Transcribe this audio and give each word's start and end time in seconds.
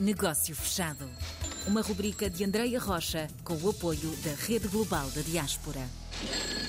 Negócio 0.00 0.56
Fechado. 0.56 1.04
Uma 1.68 1.82
rubrica 1.82 2.30
de 2.30 2.42
Andreia 2.42 2.80
Rocha 2.80 3.28
com 3.44 3.52
o 3.52 3.68
apoio 3.68 4.10
da 4.24 4.32
Rede 4.46 4.66
Global 4.66 5.06
da 5.10 5.20
Diaspora. 5.20 5.80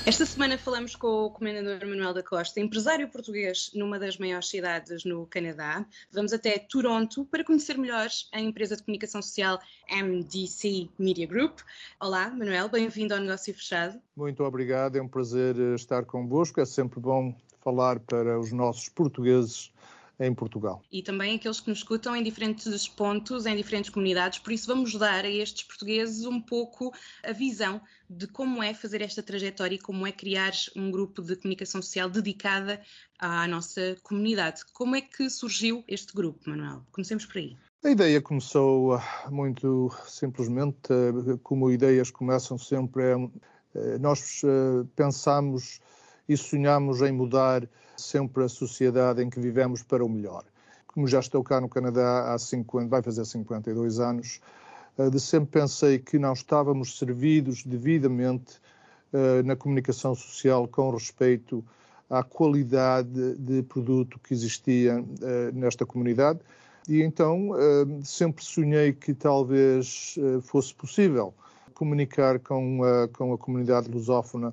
Esta 0.06 0.26
semana 0.26 0.58
falamos 0.58 0.98
com 0.98 1.08
o 1.08 1.30
Comendador 1.30 1.88
Manuel 1.88 2.14
da 2.14 2.22
Costa, 2.22 2.60
empresário 2.60 3.08
português 3.08 3.72
numa 3.74 3.98
das 3.98 4.18
maiores 4.18 4.50
cidades 4.50 5.06
no 5.06 5.26
Canadá. 5.28 5.86
Vamos 6.12 6.34
até 6.34 6.60
Toronto 6.60 7.24
para 7.24 7.42
conhecer 7.42 7.78
melhor 7.78 8.10
a 8.34 8.42
empresa 8.42 8.76
de 8.76 8.84
comunicação 8.84 9.22
social 9.22 9.62
MDC 9.90 10.90
Media 11.00 11.26
Group. 11.26 11.60
Olá, 12.02 12.30
Manuel, 12.32 12.68
bem-vindo 12.68 13.14
ao 13.14 13.22
Negócio 13.22 13.54
Fechado. 13.54 13.98
Muito 14.14 14.44
obrigado, 14.44 14.98
é 14.98 15.02
um 15.02 15.08
prazer 15.08 15.56
estar 15.74 16.04
convosco. 16.04 16.60
É 16.60 16.66
sempre 16.66 17.00
bom 17.00 17.34
falar 17.62 17.98
para 18.02 18.38
os 18.38 18.52
nossos 18.52 18.90
portugueses 18.90 19.72
em 20.22 20.34
Portugal. 20.34 20.84
E 20.92 21.02
também 21.02 21.36
aqueles 21.36 21.60
que 21.60 21.70
nos 21.70 21.80
escutam 21.80 22.16
em 22.16 22.24
diferentes 22.24 22.88
pontos, 22.88 23.46
em 23.46 23.56
diferentes 23.56 23.90
comunidades, 23.90 24.40
por 24.40 24.54
isso 24.54 24.68
vamos 24.68 24.94
dar 24.96 25.26
a 25.26 25.30
estes 25.30 25.64
portugueses 25.64 26.26
um 26.26 26.40
pouco 26.40 26.94
a 27.24 27.32
visão 27.32 27.82
de 28.10 28.28
como 28.28 28.62
é 28.62 28.74
fazer 28.74 29.02
esta 29.02 29.24
trajetória 29.24 29.76
e 29.76 29.80
como 29.80 30.06
é 30.06 30.12
criar 30.12 30.52
um 30.76 30.92
grupo 30.92 31.22
de 31.22 31.36
comunicação 31.36 31.82
social 31.82 32.10
dedicada 32.10 32.80
à 33.18 33.48
nossa 33.48 33.96
comunidade. 34.04 34.62
Como 34.74 34.96
é 34.96 35.02
que 35.02 35.30
surgiu 35.30 35.84
este 35.88 36.14
grupo, 36.14 36.50
Manuel? 36.50 36.84
Comecemos 36.92 37.26
por 37.26 37.38
aí. 37.38 37.58
A 37.84 37.90
ideia 37.90 38.22
começou 38.22 38.94
ah, 38.94 39.28
muito 39.32 39.92
simplesmente, 40.06 40.78
ah, 40.92 41.40
como 41.42 41.72
ideias 41.72 42.12
começam 42.12 42.58
sempre, 42.58 43.04
é, 43.74 43.98
nós 43.98 44.42
pensamos 44.96 45.80
e 46.28 46.38
sonhamos 46.38 47.02
em 47.02 47.12
mudar 47.12 47.68
sempre 48.02 48.44
a 48.44 48.50
sociedade 48.50 49.24
em 49.24 49.30
que 49.30 49.40
vivemos 49.40 49.84
para 49.84 50.04
o 50.04 50.10
melhor. 50.10 50.44
Como 50.88 51.08
já 51.08 51.20
estou 51.20 51.44
cá 51.44 51.62
no 51.62 51.70
Canadá 51.70 52.34
há 52.34 52.38
50, 52.38 52.88
vai 52.88 53.02
fazer 53.02 53.26
52 53.26 54.00
anos, 54.00 54.42
eh, 54.98 55.10
de 55.10 55.20
sempre 55.20 55.62
pensei 55.62 56.00
que 56.00 56.20
não 56.20 56.34
estávamos 56.34 56.98
servidos 56.98 57.64
devidamente 57.64 58.60
eh, 59.14 59.42
na 59.44 59.56
comunicação 59.56 60.14
social 60.16 60.68
com 60.68 60.92
respeito 60.92 61.64
à 62.10 62.24
qualidade 62.24 63.36
de 63.36 63.64
produto 63.64 64.20
que 64.20 64.34
existia 64.34 65.04
eh, 65.22 65.52
nesta 65.54 65.86
comunidade. 65.86 66.40
E 66.90 67.02
então 67.04 67.52
sempre 68.04 68.44
sonhei 68.44 68.92
que 68.92 69.14
talvez 69.14 70.16
fosse 70.42 70.74
possível 70.74 71.32
comunicar 71.76 72.40
com 72.40 72.84
a, 72.84 73.08
com 73.08 73.32
a 73.32 73.38
comunidade 73.38 73.88
lusófona 73.88 74.52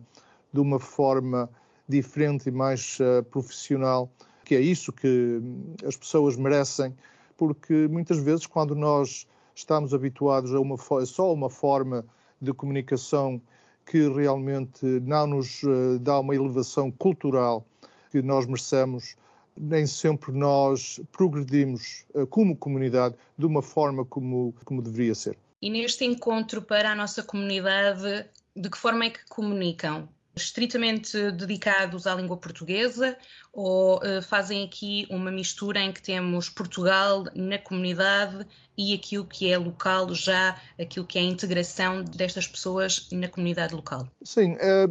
de 0.53 0.61
uma 0.61 0.79
forma 0.79 1.49
diferente 1.89 2.49
e 2.49 2.53
mais 2.53 2.99
uh, 3.01 3.23
profissional, 3.25 4.11
que 4.45 4.55
é 4.55 4.61
isso 4.61 4.93
que 4.93 5.41
as 5.87 5.97
pessoas 5.97 6.37
merecem, 6.37 6.95
porque 7.37 7.89
muitas 7.89 8.19
vezes 8.19 8.47
quando 8.47 8.75
nós 8.75 9.27
estamos 9.55 9.95
habituados 9.95 10.55
a 10.55 10.61
uma 10.61 10.77
só 11.07 11.33
uma 11.33 11.51
forma 11.51 12.05
de 12.41 12.53
comunicação 12.53 13.41
que 13.85 14.09
realmente 14.09 14.85
não 14.85 15.27
nos 15.27 15.63
uh, 15.63 15.99
dá 16.01 16.21
uma 16.21 16.35
elevação 16.35 16.91
cultural 16.91 17.65
que 18.11 18.23
nós 18.23 18.47
merecemos, 18.47 19.17
nem 19.57 19.87
sempre 19.87 20.33
nós 20.33 21.01
progredimos 21.11 22.05
uh, 22.15 22.27
como 22.27 22.57
comunidade 22.57 23.15
de 23.37 23.47
uma 23.47 23.63
forma 23.63 24.05
como, 24.05 24.55
como 24.65 24.83
deveria 24.83 25.15
ser. 25.15 25.37
E 25.61 25.71
neste 25.71 26.05
encontro 26.05 26.63
para 26.63 26.93
a 26.93 26.95
nossa 26.95 27.23
comunidade, 27.23 28.27
de 28.55 28.71
que 28.71 28.79
forma 28.79 29.07
é 29.07 29.11
que 29.11 29.27
comunicam? 29.29 30.09
Estritamente 30.43 31.31
dedicados 31.33 32.07
à 32.07 32.15
língua 32.15 32.37
portuguesa 32.37 33.17
ou 33.53 33.97
uh, 33.99 34.23
fazem 34.23 34.65
aqui 34.65 35.07
uma 35.11 35.31
mistura 35.31 35.81
em 35.81 35.93
que 35.93 36.03
temos 36.03 36.49
Portugal 36.49 37.25
na 37.35 37.59
comunidade 37.59 38.47
e 38.77 38.95
aquilo 38.95 39.25
que 39.25 39.51
é 39.51 39.59
local, 39.59 40.15
já 40.15 40.57
aquilo 40.81 41.05
que 41.05 41.19
é 41.19 41.23
a 41.23 41.25
integração 41.25 42.05
destas 42.05 42.47
pessoas 42.47 43.09
na 43.11 43.29
comunidade 43.29 43.75
local? 43.75 44.09
Sim, 44.23 44.57
eh, 44.61 44.87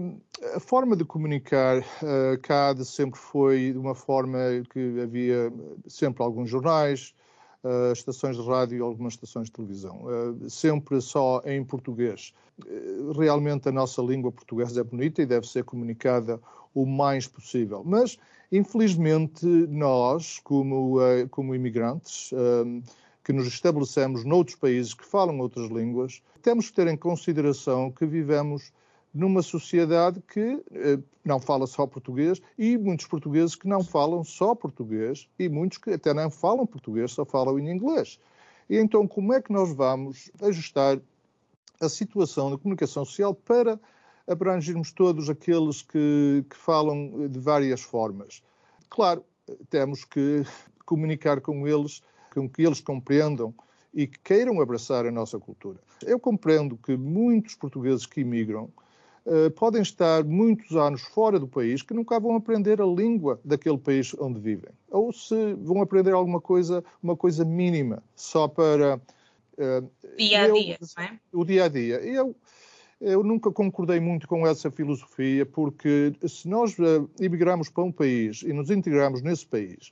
a 0.56 0.60
forma 0.60 0.96
de 0.98 1.06
comunicar 1.06 1.80
uh, 1.80 2.38
cá 2.44 2.74
de 2.74 2.84
sempre 2.84 3.18
foi 3.18 3.72
de 3.72 3.78
uma 3.78 3.96
forma 3.96 4.38
que 4.70 5.00
havia 5.00 5.52
sempre 5.88 6.22
alguns 6.22 6.50
jornais, 6.50 7.14
uh, 7.64 7.92
estações 7.92 8.38
de 8.38 8.48
rádio 8.48 8.78
e 8.78 8.82
algumas 8.82 9.14
estações 9.14 9.48
de 9.48 9.54
televisão, 9.54 10.04
uh, 10.06 10.50
sempre 10.50 11.02
só 11.02 11.42
em 11.46 11.64
português. 11.64 12.34
Uh, 12.60 13.12
realmente 13.12 13.70
a 13.70 13.72
nossa 13.72 14.02
língua 14.02 14.32
portuguesa 14.32 14.82
é 14.82 14.84
bonita 14.84 15.22
e 15.22 15.26
deve 15.26 15.48
ser 15.48 15.64
comunicada 15.64 16.40
o 16.74 16.86
mais 16.86 17.28
possível, 17.28 17.84
mas 17.86 18.18
infelizmente 18.52 19.46
nós, 19.46 20.40
como, 20.44 20.98
como 21.32 21.56
imigrantes, 21.56 22.32
que 23.24 23.34
nos 23.34 23.48
estabelecemos 23.48 24.24
noutros 24.24 24.56
países 24.56 24.94
que 24.94 25.04
falam 25.04 25.40
outras 25.40 25.72
línguas, 25.72 26.22
temos 26.44 26.70
que 26.70 26.76
ter 26.76 26.88
em 26.88 26.96
consideração 26.96 27.92
que 27.92 28.06
vivemos 28.06 28.72
numa 29.18 29.42
sociedade 29.42 30.22
que 30.22 30.64
eh, 30.72 31.00
não 31.26 31.40
fala 31.40 31.66
só 31.66 31.88
português 31.88 32.40
e 32.56 32.78
muitos 32.78 33.08
portugueses 33.08 33.56
que 33.56 33.68
não 33.68 33.84
falam 33.84 34.24
só 34.24 34.54
português 34.54 35.28
e 35.40 35.50
muitos 35.50 35.80
que 35.80 35.90
até 35.90 36.14
não 36.14 36.30
falam 36.30 36.68
português, 36.68 37.12
só 37.12 37.26
falam 37.26 37.58
em 37.58 37.68
inglês. 37.70 38.20
E 38.70 38.78
então, 38.78 39.08
como 39.08 39.34
é 39.34 39.42
que 39.42 39.52
nós 39.52 39.74
vamos 39.74 40.30
ajustar 40.40 41.00
a 41.82 41.90
situação 41.90 42.52
da 42.52 42.58
comunicação 42.60 43.04
social 43.04 43.34
para 43.34 43.80
abrangermos 44.28 44.92
todos 44.92 45.30
aqueles 45.30 45.82
que, 45.82 46.46
que 46.48 46.56
falam 46.56 47.28
de 47.28 47.40
várias 47.40 47.82
formas? 47.82 48.44
Claro, 48.88 49.26
temos 49.70 50.06
que 50.06 50.44
comunicar 50.86 51.42
com 51.42 51.68
eles, 51.68 52.04
com 52.32 52.48
que 52.48 52.62
eles 52.62 52.82
compreendam 52.82 53.52
e 53.92 54.06
que 54.06 54.20
queiram 54.20 54.62
abraçar 54.62 55.08
a 55.08 55.12
nossa 55.12 55.40
cultura. 55.40 55.80
Eu 56.06 56.20
compreendo 56.20 56.78
que 56.78 56.96
muitos 56.96 57.56
portugueses 57.56 58.06
que 58.06 58.22
imigram 58.22 58.70
eh, 59.30 59.50
podem 59.50 59.82
estar 59.82 60.24
muitos 60.24 60.74
anos 60.78 61.02
fora 61.02 61.38
do 61.38 61.50
país 61.50 61.82
que 61.82 61.94
nunca 61.94 62.18
vão 62.18 62.38
aprender 62.38 62.82
a 62.82 62.86
língua 62.86 63.38
daquele 63.44 63.78
país 63.78 64.16
onde 64.18 64.40
vivem. 64.40 64.70
Ou 64.90 65.12
se 65.12 65.54
vão 65.56 65.82
aprender 65.82 66.14
alguma 66.14 66.40
coisa, 66.40 66.82
uma 67.04 67.14
coisa 67.14 67.44
mínima, 67.44 68.02
só 68.16 68.48
para. 68.48 69.02
Uh, 69.58 69.90
dia 70.18 70.44
a 70.44 70.50
dia, 70.50 70.78
não 70.80 71.04
é? 71.04 71.20
O 71.34 71.44
dia 71.44 71.66
a 71.66 71.68
dia. 71.68 71.96
Eu, 71.96 72.34
eu 73.02 73.22
nunca 73.22 73.52
concordei 73.52 74.00
muito 74.00 74.30
com 74.30 74.48
essa 74.48 74.72
filosofia, 74.72 75.46
porque 75.46 76.14
se 76.26 76.48
nós 76.48 76.80
uh, 76.80 77.10
emigramos 77.20 77.68
para 77.68 77.84
um 77.84 77.92
país 77.92 78.44
e 78.44 78.54
nos 78.54 78.70
integramos 78.70 79.22
nesse 79.22 79.46
país, 79.46 79.92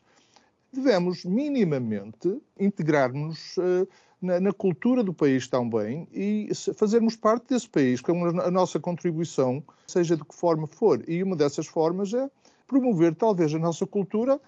devemos 0.71 1.25
minimamente 1.25 2.39
integrar-nos. 2.57 3.57
Uh, 3.57 3.85
na, 4.25 4.39
na, 4.39 4.51
cultura 4.53 5.03
do 5.03 5.13
país 5.13 5.47
também 5.47 6.07
e 6.11 6.49
fazermos 6.75 7.15
parte 7.15 7.49
desse 7.49 7.69
país 7.69 8.01
com 8.01 8.25
a 8.25 8.51
nossa 8.51 8.79
contribuição, 8.79 9.63
seja 9.87 10.17
de 10.17 10.23
que 10.25 10.35
forma 10.35 10.67
for. 10.67 11.03
E 11.07 11.21
uma 11.21 11.35
dessas 11.35 11.67
formas 11.67 12.13
é 12.13 12.29
promover 12.67 13.15
talvez 13.15 13.53
a 13.53 13.59
nossa 13.59 13.85
cultura 13.85 14.39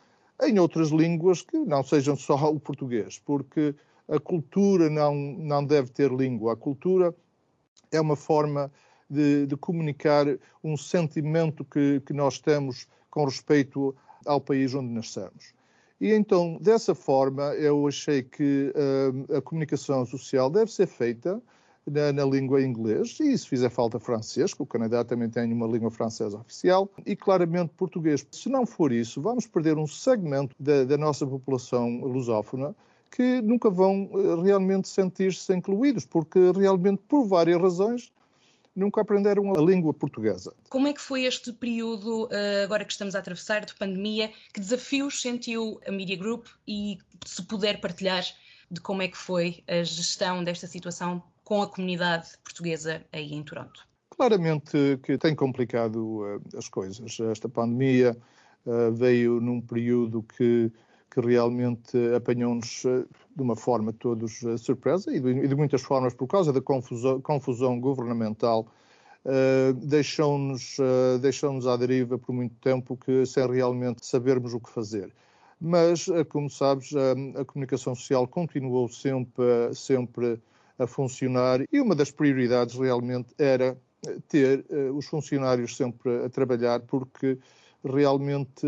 em 0.43 0.59
outras 0.59 0.89
línguas 0.89 1.41
que 1.41 1.57
não 1.57 1.83
sejam 1.83 2.15
só 2.15 2.51
o 2.51 2.59
português, 2.59 3.19
porque 3.19 3.75
a 4.07 4.19
cultura 4.19 4.89
não, 4.89 5.13
não 5.15 5.63
deve 5.63 5.89
ter 5.91 6.11
língua. 6.11 6.53
A 6.53 6.55
cultura 6.55 7.13
é 7.91 7.99
uma 7.99 8.15
forma 8.15 8.71
de, 9.09 9.45
de 9.45 9.55
comunicar 9.55 10.25
um 10.63 10.75
sentimento 10.77 11.63
que, 11.63 12.01
que 12.05 12.13
nós 12.13 12.39
temos 12.39 12.87
com 13.09 13.25
respeito 13.25 13.95
ao 14.25 14.41
país 14.41 14.73
onde 14.73 14.89
nascemos. 14.89 15.53
E 15.99 16.13
então, 16.13 16.57
dessa 16.61 16.93
forma, 16.93 17.53
eu 17.55 17.87
achei 17.87 18.21
que 18.21 18.71
uh, 18.75 19.37
a 19.37 19.41
comunicação 19.41 20.05
social 20.05 20.49
deve 20.49 20.71
ser 20.71 20.85
feita 20.85 21.41
na, 21.89 22.13
na, 22.13 22.25
língua 22.25 22.61
inglês, 22.61 23.17
e 23.19 23.35
se 23.37 23.47
fizer 23.47 23.69
falta 23.69 23.99
francês, 23.99 24.53
que 24.53 24.61
o 24.61 24.65
Canadá 24.65 25.03
também 25.03 25.29
tem 25.29 25.51
uma 25.51 25.65
língua 25.65 25.89
francesa 25.89 26.37
oficial, 26.37 26.91
e 27.05 27.15
claramente 27.15 27.71
português. 27.75 28.27
Se 28.31 28.49
não 28.49 28.65
for 28.65 28.91
isso, 28.91 29.21
vamos 29.21 29.47
perder 29.47 29.77
um 29.77 29.87
segmento 29.87 30.55
da, 30.59 30.83
da 30.83 30.97
nossa 30.97 31.25
população 31.25 32.01
lusófona 32.01 32.75
que 33.09 33.41
nunca 33.41 33.69
vão 33.69 34.09
eh, 34.13 34.43
realmente 34.43 34.87
sentir-se 34.89 35.53
incluídos, 35.55 36.05
porque 36.05 36.51
realmente, 36.51 37.01
por 37.07 37.25
várias 37.25 37.59
razões, 37.59 38.11
nunca 38.77 39.01
aprenderam 39.01 39.51
a 39.51 39.61
língua 39.61 39.91
portuguesa. 39.93 40.53
Como 40.69 40.87
é 40.87 40.93
que 40.93 41.01
foi 41.01 41.25
este 41.25 41.51
período, 41.51 42.29
eh, 42.31 42.63
agora 42.63 42.85
que 42.85 42.91
estamos 42.91 43.15
a 43.15 43.19
atravessar, 43.19 43.65
de 43.65 43.73
pandemia? 43.73 44.31
Que 44.53 44.59
desafios 44.59 45.19
sentiu 45.19 45.81
a 45.87 45.91
Media 45.91 46.15
Group 46.15 46.45
e 46.67 46.99
se 47.25 47.41
puder 47.41 47.81
partilhar 47.81 48.23
de 48.69 48.79
como 48.79 49.01
é 49.01 49.07
que 49.07 49.17
foi 49.17 49.63
a 49.67 49.81
gestão 49.83 50.43
desta 50.43 50.67
situação 50.67 51.23
com 51.43 51.61
a 51.63 51.67
comunidade 51.67 52.29
portuguesa 52.43 53.03
aí 53.11 53.33
em 53.33 53.43
Toronto? 53.43 53.87
Claramente 54.11 54.99
que 55.03 55.17
tem 55.17 55.33
complicado 55.35 55.97
uh, 55.97 56.57
as 56.57 56.69
coisas. 56.69 57.19
Esta 57.19 57.49
pandemia 57.49 58.15
uh, 58.65 58.91
veio 58.93 59.41
num 59.41 59.59
período 59.59 60.23
que 60.23 60.71
que 61.09 61.21
realmente 61.21 61.97
apanhou-nos 62.15 62.83
eh, 62.85 63.05
de 63.35 63.41
uma 63.41 63.55
forma 63.55 63.93
todos 63.93 64.43
eh, 64.43 64.57
surpresa 64.57 65.13
e 65.13 65.19
de, 65.19 65.55
muitas 65.55 65.81
formas 65.81 66.13
por 66.13 66.27
causa 66.27 66.51
da 66.51 66.61
confusão, 66.61 67.21
confusão 67.21 67.79
governamental 67.79 68.67
uh, 69.25 69.73
deixou-nos 69.73 70.77
uh, 70.79 71.17
deixou 71.19 71.57
à 71.69 71.77
deriva 71.77 72.17
por 72.17 72.33
muito 72.33 72.55
tempo 72.55 72.97
que 72.97 73.25
sem 73.25 73.47
realmente 73.47 74.05
sabermos 74.05 74.53
o 74.53 74.59
que 74.59 74.69
fazer. 74.69 75.11
mas, 75.59 76.07
como 76.29 76.49
sabes, 76.49 76.93
a, 76.95 77.41
a 77.41 77.45
comunicação 77.45 77.95
social 77.95 78.27
continuou 78.27 78.87
sempre, 78.89 79.73
sempre 79.73 80.39
a 80.77 80.85
funcionar 80.85 81.61
e 81.71 81.81
uma 81.81 81.95
das 81.95 82.11
prioridades 82.11 82.75
realmente 82.75 83.33
era 83.39 83.75
ter 84.29 84.63
os 84.93 85.07
funcionários 85.07 85.75
sempre 85.75 86.25
a 86.25 86.29
trabalhar, 86.29 86.81
porque 86.81 87.39
realmente 87.83 88.67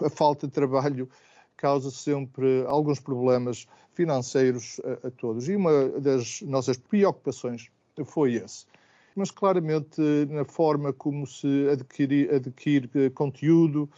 a 0.04 0.10
falta 0.10 0.46
de 0.46 0.52
trabalho 0.52 1.08
causa 1.56 1.90
sempre 1.90 2.64
alguns 2.66 3.00
problemas 3.00 3.66
financeiros 3.92 4.80
a, 4.84 5.08
a, 5.08 5.10
todos. 5.10 5.48
E 5.48 5.56
uma 5.56 5.88
das 6.00 6.40
nossas 6.42 6.76
preocupações 6.76 7.68
foi 8.04 8.34
esse. 8.34 8.64
Mas 9.14 9.30
claramente 9.30 10.00
na 10.30 10.44
forma 10.44 10.92
como 10.92 11.26
se 11.26 11.68
adquire, 11.68 12.30
adquire 12.32 13.10
conteúdo 13.10 13.90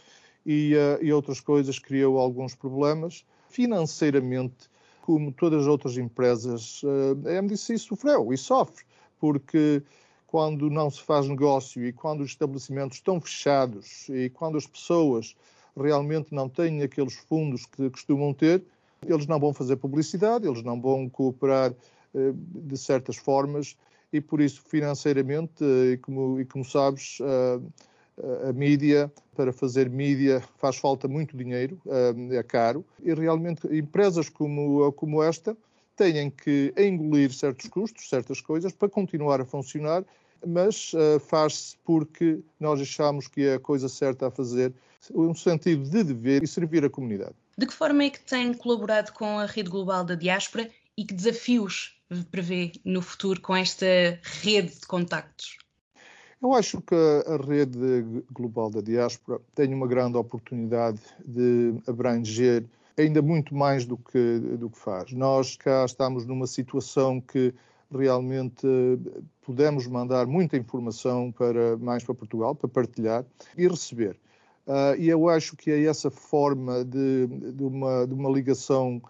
e, 0.43 0.73
uh, 0.75 1.03
e 1.03 1.13
outras 1.13 1.39
coisas 1.39 1.77
criou 1.77 2.17
alguns 2.17 2.55
problemas. 2.55 3.23
Financeiramente, 3.49 4.69
como 5.01 5.31
todas 5.31 5.61
as 5.61 5.67
outras 5.67 5.97
empresas, 5.97 6.81
uh, 6.83 7.27
a 7.27 7.41
MDC 7.41 7.77
sofreu 7.77 8.33
e 8.33 8.37
sofre, 8.37 8.83
porque 9.19 9.83
quando 10.25 10.69
não 10.69 10.89
se 10.89 11.01
faz 11.01 11.27
negócio 11.27 11.85
e 11.85 11.91
quando 11.91 12.21
os 12.21 12.31
estabelecimentos 12.31 12.97
estão 12.97 13.19
fechados 13.19 14.07
e 14.09 14.29
quando 14.29 14.57
as 14.57 14.65
pessoas 14.65 15.35
realmente 15.75 16.33
não 16.33 16.49
têm 16.49 16.81
aqueles 16.81 17.13
fundos 17.13 17.65
que 17.65 17.89
costumam 17.89 18.33
ter, 18.33 18.63
eles 19.07 19.25
não 19.25 19.39
vão 19.39 19.53
fazer 19.53 19.77
publicidade, 19.77 20.47
eles 20.47 20.63
não 20.63 20.79
vão 20.79 21.09
cooperar 21.09 21.73
eh, 22.13 22.33
de 22.35 22.77
certas 22.77 23.17
formas 23.17 23.75
e 24.13 24.19
por 24.19 24.41
isso 24.41 24.61
financeiramente, 24.67 25.63
eh, 25.63 25.93
e 25.93 25.97
como, 25.97 26.39
e 26.39 26.45
como 26.45 26.63
sabes, 26.63 27.19
a, 27.21 28.49
a 28.49 28.53
mídia, 28.53 29.11
para 29.35 29.51
fazer 29.51 29.89
mídia 29.89 30.43
faz 30.57 30.77
falta 30.77 31.07
muito 31.07 31.35
dinheiro, 31.35 31.79
eh, 31.87 32.37
é 32.37 32.43
caro, 32.43 32.85
e 33.01 33.13
realmente 33.13 33.67
empresas 33.75 34.29
como, 34.29 34.91
como 34.93 35.23
esta 35.23 35.57
têm 35.95 36.29
que 36.29 36.73
engolir 36.77 37.31
certos 37.33 37.67
custos, 37.69 38.09
certas 38.09 38.41
coisas, 38.41 38.71
para 38.71 38.89
continuar 38.89 39.41
a 39.41 39.45
funcionar, 39.45 40.03
mas 40.45 40.91
faz-se 41.27 41.77
porque 41.83 42.39
nós 42.59 42.81
achamos 42.81 43.27
que 43.27 43.45
é 43.45 43.53
a 43.55 43.59
coisa 43.59 43.87
certa 43.87 44.27
a 44.27 44.31
fazer 44.31 44.73
um 45.13 45.33
sentido 45.33 45.89
de 45.89 46.03
dever 46.03 46.43
e 46.43 46.47
servir 46.47 46.85
a 46.85 46.89
comunidade. 46.89 47.35
De 47.57 47.65
que 47.65 47.73
forma 47.73 48.03
é 48.03 48.09
que 48.09 48.19
tem 48.21 48.53
colaborado 48.53 49.11
com 49.13 49.39
a 49.39 49.45
Rede 49.45 49.69
Global 49.69 50.03
da 50.03 50.15
Diáspora 50.15 50.69
e 50.97 51.05
que 51.05 51.13
desafios 51.13 51.95
prevê 52.29 52.71
no 52.83 53.01
futuro 53.01 53.41
com 53.41 53.55
esta 53.55 53.85
rede 54.41 54.79
de 54.79 54.87
contactos? 54.87 55.57
Eu 56.41 56.53
acho 56.53 56.81
que 56.81 56.95
a 56.95 57.37
rede 57.37 58.23
global 58.31 58.71
da 58.71 58.81
diáspora 58.81 59.39
tem 59.53 59.71
uma 59.73 59.85
grande 59.85 60.17
oportunidade 60.17 60.99
de 61.23 61.75
abranger 61.85 62.65
ainda 62.97 63.21
muito 63.21 63.55
mais 63.55 63.85
do 63.85 63.95
que, 63.95 64.39
do 64.57 64.69
que 64.69 64.77
faz. 64.77 65.11
Nós 65.11 65.55
cá 65.55 65.85
estamos 65.85 66.25
numa 66.25 66.47
situação 66.47 67.21
que 67.21 67.53
realmente 67.91 68.67
podemos 69.41 69.85
mandar 69.87 70.25
muita 70.25 70.57
informação 70.57 71.31
para 71.31 71.77
mais 71.77 72.03
para 72.03 72.15
Portugal, 72.15 72.55
para 72.55 72.69
partilhar 72.69 73.25
e 73.57 73.67
receber. 73.67 74.17
Uh, 74.65 74.95
e 74.97 75.09
eu 75.09 75.27
acho 75.27 75.55
que 75.57 75.71
é 75.71 75.83
essa 75.83 76.11
forma 76.11 76.85
de, 76.85 77.27
de, 77.27 77.63
uma, 77.63 78.05
de 78.05 78.13
uma 78.13 78.29
ligação 78.29 79.01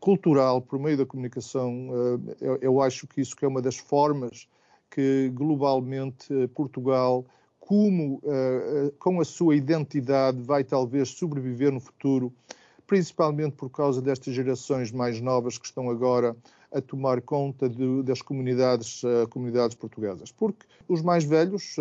cultural 0.00 0.62
por 0.62 0.78
meio 0.78 0.96
da 0.96 1.04
comunicação, 1.04 1.90
uh, 1.90 2.36
eu, 2.40 2.58
eu, 2.60 2.82
acho 2.82 3.06
que 3.06 3.20
isso 3.20 3.36
que 3.36 3.44
é 3.44 3.48
uma 3.48 3.60
das 3.60 3.76
formas 3.76 4.48
que 4.90 5.30
globalmente 5.34 6.32
uh, 6.32 6.48
Portugal, 6.48 7.24
como 7.60 8.20
com 8.98 9.22
a 9.22 9.24
sua 9.24 9.56
identidade, 9.56 10.38
vai 10.42 10.62
talvez 10.62 11.08
sobreviver 11.08 11.72
no 11.72 11.80
futuro, 11.80 12.30
principalmente 12.86 13.56
por 13.56 13.70
causa 13.70 14.02
destas 14.02 14.34
gerações 14.34 14.92
mais 14.92 15.18
novas 15.18 15.56
que 15.56 15.64
estão 15.64 15.88
agora 15.88 16.36
a 16.74 16.80
tomar 16.80 17.20
conta 17.22 17.68
de, 17.68 18.02
das 18.02 18.20
comunidades, 18.20 19.02
comunidades 19.30 19.76
portuguesas. 19.76 20.32
Porque 20.32 20.66
os 20.88 21.00
mais 21.00 21.22
velhos, 21.24 21.76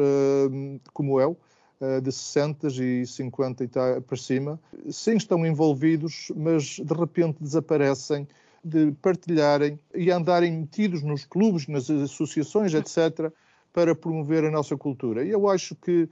como 0.93 1.19
eu, 1.19 1.35
eh, 1.83 1.99
de 1.99 2.13
60 2.13 2.67
e 2.81 3.05
50 3.05 3.63
e 3.65 3.67
tá 3.67 3.99
para 3.99 4.15
cima, 4.15 4.57
sim 4.89 5.17
estão 5.17 5.45
envolvidos, 5.45 6.31
mas 6.33 6.79
de 6.79 6.93
repente 6.93 7.37
desaparecem 7.41 8.25
de 8.63 8.93
partilharem 9.01 9.77
e 9.93 10.09
andarem 10.09 10.49
metidos 10.59 11.03
nos 11.03 11.25
clubes, 11.25 11.67
nas 11.67 11.89
associações, 11.89 12.73
etc., 12.73 13.29
para 13.73 13.93
promover 13.93 14.45
a 14.45 14.51
nossa 14.51 14.77
cultura. 14.77 15.25
E 15.25 15.31
eu 15.31 15.49
acho 15.49 15.75
que 15.75 16.03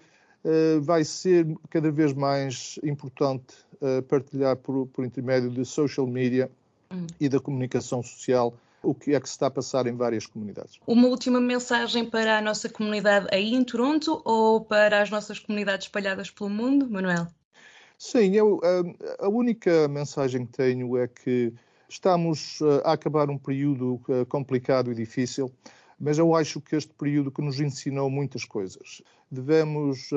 uh, 0.44 0.82
vai 0.82 1.06
ser 1.06 1.48
cada 1.70 1.90
vez 1.90 2.12
mais 2.12 2.78
importante 2.84 3.56
uh, 3.76 4.02
partilhar 4.04 4.58
por, 4.58 4.88
por 4.88 5.06
intermédio 5.06 5.50
de 5.50 5.64
social 5.64 6.06
media 6.06 6.52
hum. 6.92 7.08
e 7.18 7.30
da 7.30 7.40
comunicação 7.40 8.04
social 8.04 8.54
o 8.84 8.94
que 8.94 9.14
é 9.14 9.20
que 9.20 9.28
se 9.28 9.34
está 9.34 9.48
a 9.48 9.52
passar 9.52 9.88
em 9.88 9.96
várias 9.96 10.26
comunidades. 10.26 10.80
Uma 10.88 11.08
última 11.08 11.40
mensagem 11.40 12.10
para 12.10 12.38
a 12.38 12.42
nossa 12.42 12.70
comunidade 12.70 13.28
aí 13.32 13.54
em 13.54 13.64
Toronto 13.64 14.22
ou 14.26 14.62
para 14.62 15.02
as 15.02 15.10
nossas 15.10 15.40
comunidades 15.40 15.88
espalhadas 15.88 16.30
pelo 16.32 16.50
mundo, 16.50 16.90
Manuel? 16.90 17.28
Sim, 17.98 18.36
eu, 18.36 18.60
a, 19.20 19.26
a 19.26 19.30
única 19.30 19.88
mensagem 19.88 20.46
que 20.46 20.54
tenho 20.54 20.98
é 20.98 21.08
que 21.08 21.54
estamos 21.88 22.60
eh, 22.62 22.82
a 22.84 22.94
acabar 22.94 23.30
um 23.30 23.38
período 23.38 24.02
eh, 24.10 24.26
complicado 24.26 24.92
e 24.92 24.96
difícil, 24.96 25.52
mas 26.00 26.18
eu 26.18 26.36
acho 26.36 26.60
que 26.60 26.76
este 26.76 26.92
período 26.94 27.32
que 27.32 27.44
nos 27.44 27.60
ensinou 27.60 28.10
muitas 28.10 28.44
coisas. 28.44 29.04
Devemos 29.30 30.10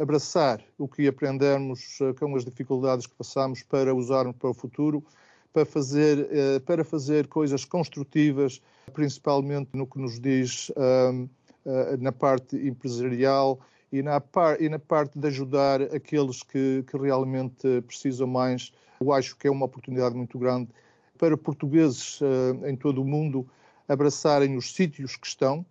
abraçar 0.00 0.64
o 0.78 0.88
que 0.88 1.06
aprendemos 1.06 1.98
com 2.18 2.34
as 2.34 2.44
dificuldades 2.44 3.06
que 3.06 3.14
passamos 3.14 3.62
para 3.62 3.94
usarmos 3.94 4.34
para 4.36 4.50
o 4.50 4.54
futuro 4.54 5.04
para 5.52 5.64
fazer, 5.64 6.28
eh, 6.30 6.58
para 6.60 6.84
fazer 6.84 7.26
coisas 7.26 7.64
construtivas, 7.64 8.60
principalmente 8.92 9.70
no 9.74 9.86
que 9.86 9.98
nos 9.98 10.18
diz 10.18 10.72
eh, 10.74 11.96
na 11.98 12.10
parte 12.10 12.56
empresarial 12.56 13.60
e 13.92 14.02
na, 14.02 14.20
par, 14.20 14.60
e 14.60 14.68
na 14.68 14.78
parte 14.78 15.18
de 15.18 15.26
ajudar 15.28 15.82
aqueles 15.82 16.42
que, 16.42 16.84
que 16.90 16.96
realmente 16.96 17.82
precisam 17.82 18.26
mais. 18.26 18.72
Eu 19.00 19.12
acho 19.12 19.36
que 19.36 19.46
é 19.46 19.50
uma 19.50 19.66
oportunidade 19.66 20.14
muito 20.14 20.38
grande 20.38 20.70
para 21.18 21.36
portugueses 21.36 22.18
eh, 22.22 22.70
em 22.70 22.76
todo 22.76 23.02
o 23.02 23.04
mundo 23.04 23.46
abraçarem 23.88 24.56
os 24.56 24.74
sítios 24.74 25.16
que 25.16 25.26
estão 25.26 25.64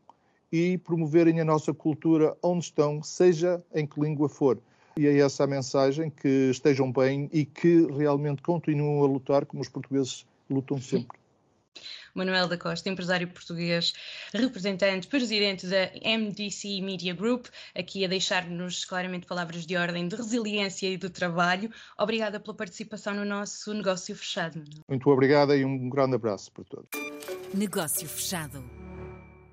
e 0.51 0.77
promoverem 0.77 1.41
a 1.41 1.45
nossa 1.45 1.73
cultura 1.73 2.37
onde 2.43 2.65
estão, 2.65 3.01
seja 3.01 3.63
em 3.73 3.85
que 3.85 3.99
língua 3.99 4.29
for. 4.29 4.59
E 4.97 5.07
é 5.07 5.17
essa 5.19 5.43
a 5.43 5.47
mensagem, 5.47 6.09
que 6.09 6.49
estejam 6.49 6.91
bem 6.91 7.29
e 7.31 7.45
que 7.45 7.87
realmente 7.91 8.41
continuem 8.41 8.99
a 9.01 9.05
lutar 9.05 9.45
como 9.45 9.61
os 9.61 9.69
portugueses 9.69 10.25
lutam 10.49 10.81
sempre. 10.81 11.21
Manuel 12.13 12.47
da 12.47 12.57
Costa, 12.57 12.89
empresário 12.89 13.27
português, 13.27 13.93
representante, 14.33 15.07
presidente 15.07 15.65
da 15.67 15.89
MDC 16.03 16.81
Media 16.81 17.13
Group, 17.13 17.47
aqui 17.73 18.03
a 18.03 18.07
deixar-nos 18.07 18.85
claramente 18.85 19.25
palavras 19.25 19.65
de 19.65 19.77
ordem 19.77 20.07
de 20.07 20.15
resiliência 20.15 20.89
e 20.89 20.97
do 20.97 21.09
trabalho. 21.09 21.71
Obrigada 21.97 22.39
pela 22.39 22.55
participação 22.55 23.13
no 23.13 23.25
nosso 23.25 23.73
negócio 23.73 24.15
fechado. 24.15 24.61
Muito 24.87 25.09
obrigada 25.09 25.55
e 25.55 25.63
um 25.63 25.89
grande 25.89 26.15
abraço 26.15 26.51
para 26.51 26.63
todos. 26.65 26.89
Negócio 27.53 28.07
fechado. 28.07 28.80